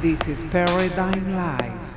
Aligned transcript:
This 0.00 0.28
is 0.28 0.42
Paradigm 0.44 1.36
Live. 1.36 1.89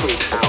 freak. 0.00 0.39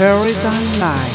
This 0.00 0.32
is 0.46 1.09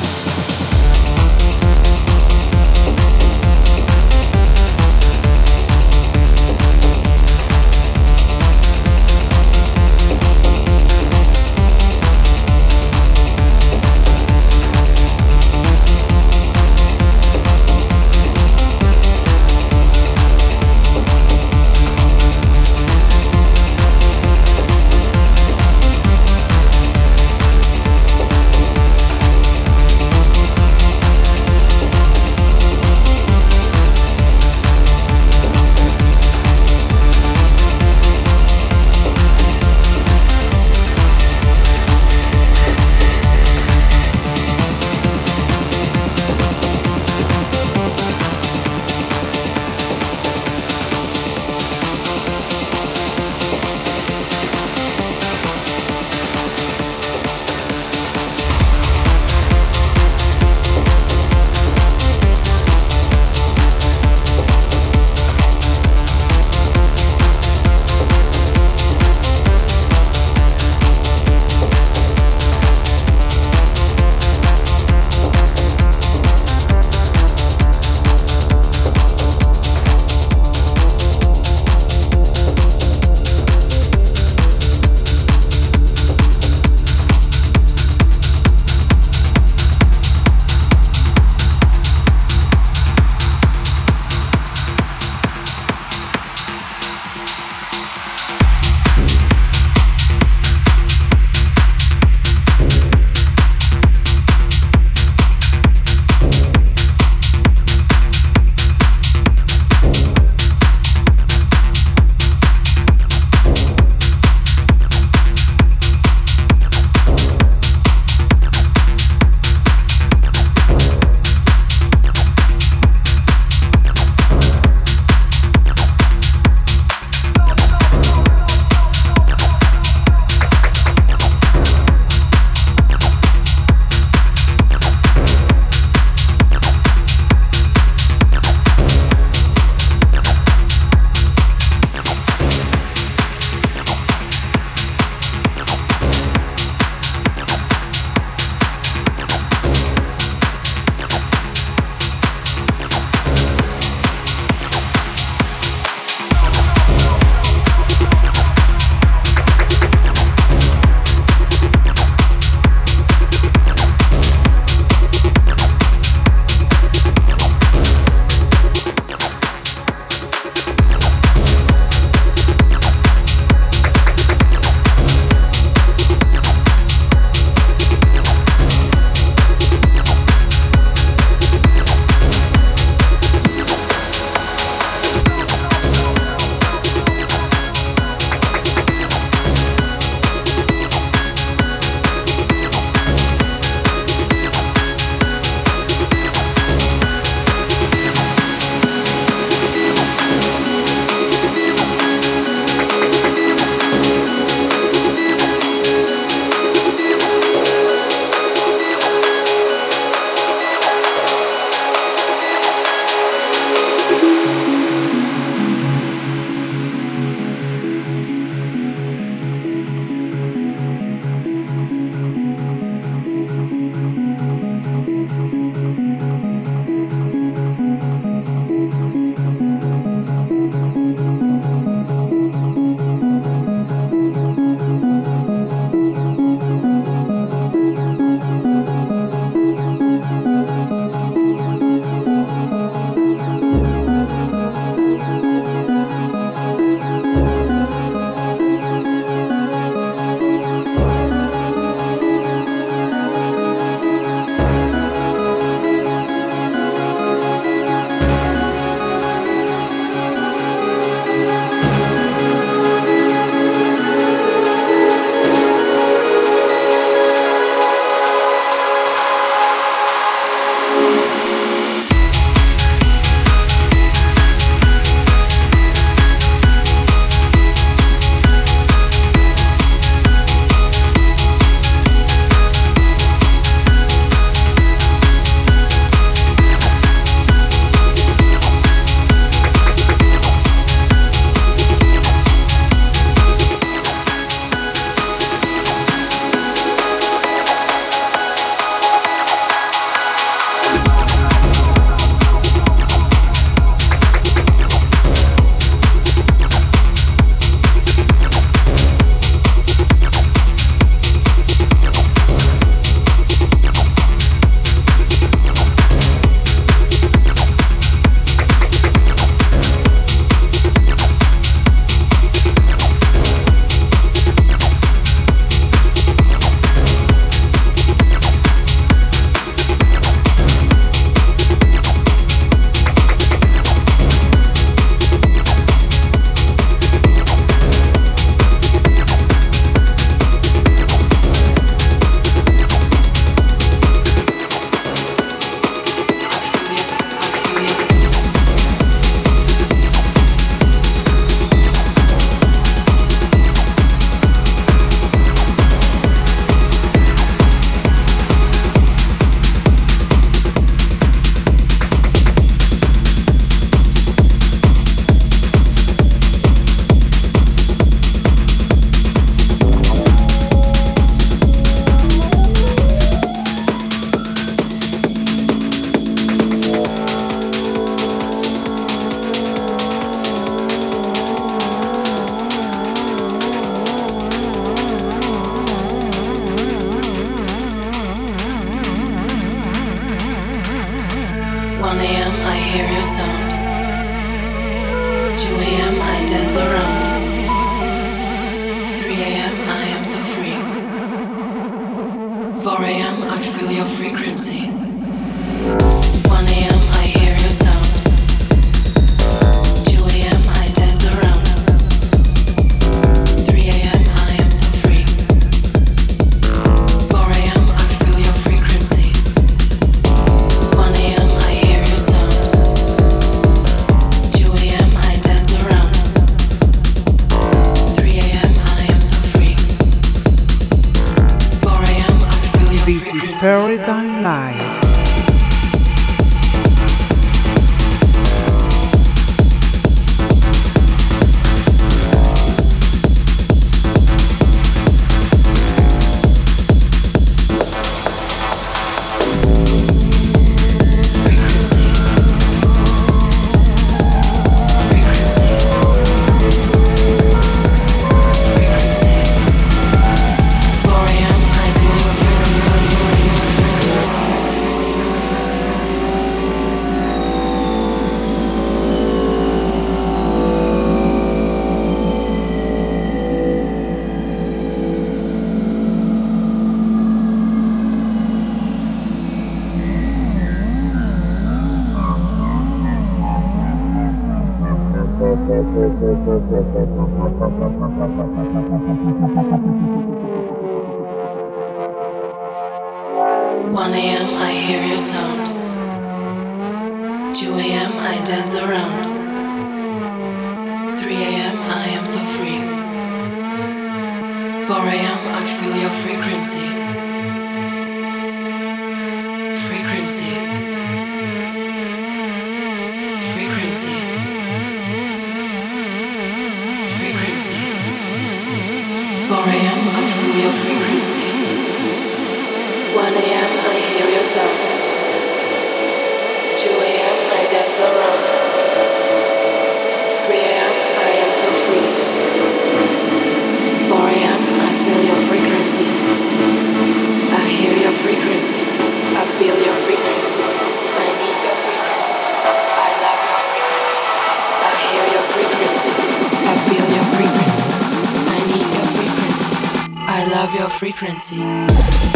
Of 550.65 550.73
your 550.73 550.89
frequency. 550.89 552.34